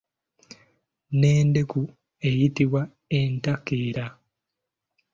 [1.19, 1.81] N'endeku
[2.27, 2.81] eyitibwa
[3.19, 4.05] entakeera.